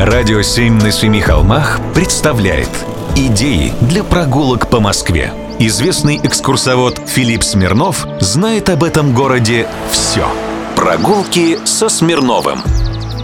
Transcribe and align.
Радио 0.00 0.40
«Семь 0.40 0.80
на 0.80 0.90
семи 0.90 1.20
холмах» 1.20 1.78
представляет 1.94 2.70
Идеи 3.16 3.74
для 3.82 4.02
прогулок 4.02 4.70
по 4.70 4.80
Москве. 4.80 5.30
Известный 5.58 6.16
экскурсовод 6.16 7.02
Филипп 7.06 7.42
Смирнов 7.42 8.06
знает 8.18 8.70
об 8.70 8.82
этом 8.82 9.14
городе 9.14 9.68
все. 9.90 10.26
Прогулки 10.74 11.58
со 11.66 11.90
Смирновым. 11.90 12.60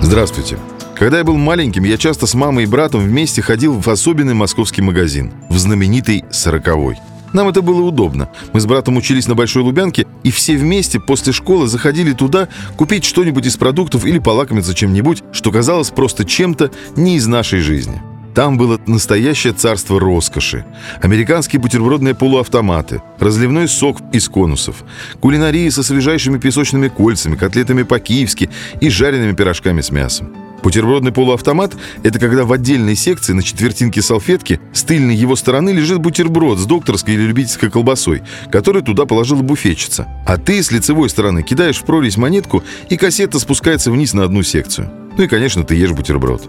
Здравствуйте. 0.02 0.58
Когда 0.94 1.16
я 1.16 1.24
был 1.24 1.38
маленьким, 1.38 1.84
я 1.84 1.96
часто 1.96 2.26
с 2.26 2.34
мамой 2.34 2.64
и 2.64 2.66
братом 2.66 3.00
вместе 3.00 3.40
ходил 3.40 3.80
в 3.80 3.88
особенный 3.88 4.34
московский 4.34 4.82
магазин, 4.82 5.32
в 5.48 5.56
знаменитый 5.56 6.26
«Сороковой». 6.30 6.98
Нам 7.36 7.48
это 7.48 7.60
было 7.60 7.82
удобно. 7.82 8.30
Мы 8.54 8.60
с 8.60 8.64
братом 8.64 8.96
учились 8.96 9.28
на 9.28 9.34
Большой 9.34 9.62
Лубянке, 9.62 10.06
и 10.22 10.30
все 10.30 10.56
вместе 10.56 10.98
после 10.98 11.34
школы 11.34 11.66
заходили 11.66 12.14
туда 12.14 12.48
купить 12.78 13.04
что-нибудь 13.04 13.44
из 13.44 13.58
продуктов 13.58 14.06
или 14.06 14.18
полакомиться 14.18 14.72
чем-нибудь, 14.72 15.22
что 15.32 15.52
казалось 15.52 15.90
просто 15.90 16.24
чем-то 16.24 16.70
не 16.96 17.16
из 17.16 17.26
нашей 17.26 17.60
жизни. 17.60 18.00
Там 18.34 18.56
было 18.56 18.80
настоящее 18.86 19.52
царство 19.52 20.00
роскоши. 20.00 20.64
Американские 21.02 21.60
бутербродные 21.60 22.14
полуавтоматы, 22.14 23.02
разливной 23.18 23.68
сок 23.68 23.98
из 24.14 24.30
конусов, 24.30 24.76
кулинарии 25.20 25.68
со 25.68 25.82
свежайшими 25.82 26.38
песочными 26.38 26.88
кольцами, 26.88 27.36
котлетами 27.36 27.82
по-киевски 27.82 28.48
и 28.80 28.88
жареными 28.88 29.34
пирожками 29.34 29.82
с 29.82 29.90
мясом. 29.90 30.45
Бутербродный 30.66 31.12
полуавтомат– 31.12 31.76
это 32.02 32.18
когда 32.18 32.44
в 32.44 32.50
отдельной 32.50 32.96
секции 32.96 33.32
на 33.32 33.44
четвертинке 33.44 34.02
салфетки 34.02 34.58
с 34.72 34.82
тыльной 34.82 35.14
его 35.14 35.36
стороны 35.36 35.70
лежит 35.70 36.00
бутерброд 36.00 36.58
с 36.58 36.66
докторской 36.66 37.14
или 37.14 37.22
любительской 37.22 37.70
колбасой, 37.70 38.24
который 38.50 38.82
туда 38.82 39.06
положила 39.06 39.42
буфетчица. 39.42 40.08
А 40.26 40.38
ты 40.38 40.60
с 40.60 40.72
лицевой 40.72 41.08
стороны 41.08 41.44
кидаешь 41.44 41.76
в 41.76 41.84
прорезь 41.84 42.16
монетку, 42.16 42.64
и 42.90 42.96
кассета 42.96 43.38
спускается 43.38 43.92
вниз 43.92 44.12
на 44.12 44.24
одну 44.24 44.42
секцию. 44.42 44.90
Ну 45.16 45.22
и, 45.22 45.28
конечно, 45.28 45.62
ты 45.62 45.76
ешь 45.76 45.92
бутерброд. 45.92 46.42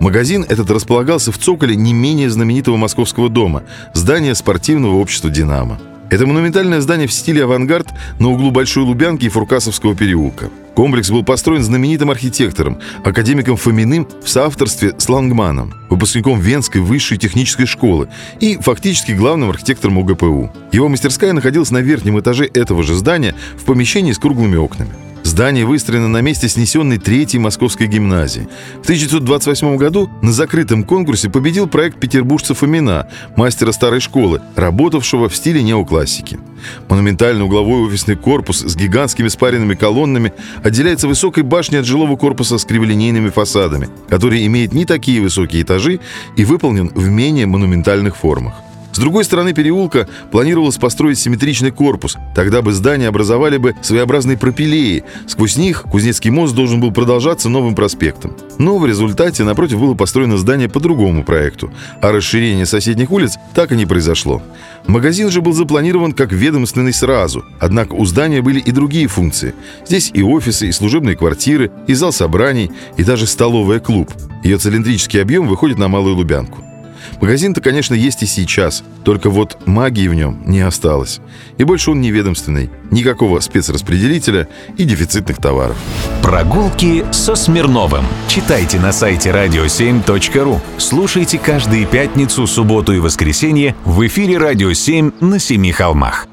Магазин 0.00 0.44
этот 0.46 0.70
располагался 0.70 1.32
в 1.32 1.38
цоколе 1.38 1.74
не 1.74 1.94
менее 1.94 2.28
знаменитого 2.28 2.76
московского 2.76 3.30
дома– 3.30 3.62
здания 3.94 4.34
спортивного 4.34 4.96
общества 4.96 5.30
«Динамо». 5.30 5.80
Это 6.10 6.26
монументальное 6.26 6.82
здание 6.82 7.08
в 7.08 7.12
стиле 7.14 7.44
авангард 7.44 7.88
на 8.18 8.28
углу 8.28 8.50
Большой 8.50 8.82
Лубянки 8.82 9.24
и 9.24 9.30
Фуркасовского 9.30 9.96
переулка. 9.96 10.50
Комплекс 10.74 11.10
был 11.10 11.22
построен 11.22 11.62
знаменитым 11.62 12.10
архитектором, 12.10 12.80
академиком 13.04 13.56
Фоминым 13.56 14.08
в 14.22 14.28
соавторстве 14.28 14.94
с 14.98 15.08
Лангманом, 15.08 15.74
выпускником 15.90 16.40
Венской 16.40 16.80
высшей 16.80 17.18
технической 17.18 17.66
школы 17.66 18.08
и 18.40 18.56
фактически 18.56 19.12
главным 19.12 19.50
архитектором 19.50 19.98
УГПУ. 19.98 20.50
Его 20.72 20.88
мастерская 20.88 21.32
находилась 21.32 21.70
на 21.70 21.78
верхнем 21.78 22.18
этаже 22.18 22.46
этого 22.46 22.82
же 22.82 22.94
здания 22.94 23.34
в 23.56 23.64
помещении 23.64 24.12
с 24.12 24.18
круглыми 24.18 24.56
окнами. 24.56 25.11
Здание 25.32 25.64
выстроено 25.64 26.08
на 26.08 26.20
месте 26.20 26.46
снесенной 26.46 26.98
Третьей 26.98 27.40
Московской 27.40 27.86
гимназии. 27.86 28.46
В 28.80 28.82
1928 28.82 29.78
году 29.78 30.10
на 30.20 30.30
закрытом 30.30 30.84
конкурсе 30.84 31.30
победил 31.30 31.66
проект 31.66 31.98
петербуржца 31.98 32.52
Фомина, 32.52 33.08
мастера 33.34 33.72
старой 33.72 34.00
школы, 34.00 34.42
работавшего 34.56 35.30
в 35.30 35.34
стиле 35.34 35.62
неоклассики. 35.62 36.38
Монументальный 36.90 37.46
угловой 37.46 37.86
офисный 37.86 38.14
корпус 38.14 38.60
с 38.60 38.76
гигантскими 38.76 39.28
спаренными 39.28 39.74
колоннами 39.74 40.34
отделяется 40.62 41.08
высокой 41.08 41.44
башней 41.44 41.80
от 41.80 41.86
жилого 41.86 42.16
корпуса 42.16 42.58
с 42.58 42.66
криволинейными 42.66 43.30
фасадами, 43.30 43.88
который 44.10 44.44
имеет 44.44 44.74
не 44.74 44.84
такие 44.84 45.22
высокие 45.22 45.62
этажи 45.62 46.00
и 46.36 46.44
выполнен 46.44 46.88
в 46.94 47.08
менее 47.08 47.46
монументальных 47.46 48.16
формах. 48.16 48.52
С 48.92 48.98
другой 48.98 49.24
стороны 49.24 49.54
переулка 49.54 50.06
планировалось 50.30 50.76
построить 50.76 51.18
симметричный 51.18 51.70
корпус. 51.70 52.16
Тогда 52.34 52.62
бы 52.62 52.72
здания 52.72 53.08
образовали 53.08 53.56
бы 53.56 53.74
своеобразные 53.82 54.36
пропилеи. 54.36 55.04
Сквозь 55.26 55.56
них 55.56 55.82
Кузнецкий 55.82 56.30
мост 56.30 56.54
должен 56.54 56.80
был 56.80 56.92
продолжаться 56.92 57.48
новым 57.48 57.74
проспектом. 57.74 58.36
Но 58.58 58.78
в 58.78 58.86
результате 58.86 59.44
напротив 59.44 59.80
было 59.80 59.94
построено 59.94 60.36
здание 60.36 60.68
по 60.68 60.78
другому 60.78 61.24
проекту, 61.24 61.72
а 62.00 62.12
расширение 62.12 62.66
соседних 62.66 63.10
улиц 63.10 63.36
так 63.54 63.72
и 63.72 63.76
не 63.76 63.86
произошло. 63.86 64.42
Магазин 64.86 65.30
же 65.30 65.40
был 65.40 65.52
запланирован 65.52 66.12
как 66.12 66.32
ведомственный 66.32 66.92
сразу, 66.92 67.44
однако 67.60 67.94
у 67.94 68.04
здания 68.04 68.42
были 68.42 68.60
и 68.60 68.72
другие 68.72 69.06
функции. 69.06 69.54
Здесь 69.86 70.10
и 70.12 70.22
офисы, 70.22 70.68
и 70.68 70.72
служебные 70.72 71.16
квартиры, 71.16 71.70
и 71.86 71.94
зал 71.94 72.12
собраний, 72.12 72.70
и 72.96 73.04
даже 73.04 73.26
столовая 73.26 73.80
клуб. 73.80 74.12
Ее 74.44 74.58
цилиндрический 74.58 75.22
объем 75.22 75.46
выходит 75.46 75.78
на 75.78 75.88
Малую 75.88 76.16
Лубянку. 76.16 76.62
Магазин-то, 77.20 77.60
конечно, 77.60 77.94
есть 77.94 78.22
и 78.22 78.26
сейчас, 78.26 78.82
только 79.04 79.30
вот 79.30 79.66
магии 79.66 80.08
в 80.08 80.14
нем 80.14 80.42
не 80.46 80.60
осталось. 80.60 81.20
И 81.58 81.64
больше 81.64 81.90
он 81.90 82.00
неведомственный, 82.00 82.70
никакого 82.90 83.40
спецраспределителя 83.40 84.48
и 84.76 84.84
дефицитных 84.84 85.38
товаров. 85.38 85.76
Прогулки 86.22 87.04
со 87.12 87.34
Смирновым. 87.34 88.04
Читайте 88.28 88.78
на 88.78 88.92
сайте 88.92 89.30
radio7.ru. 89.30 90.60
Слушайте 90.78 91.38
каждые 91.38 91.86
пятницу, 91.86 92.46
субботу 92.46 92.92
и 92.92 92.98
воскресенье 92.98 93.74
в 93.84 94.06
эфире 94.06 94.38
«Радио 94.38 94.70
7» 94.70 95.14
на 95.20 95.38
Семи 95.38 95.72
холмах. 95.72 96.26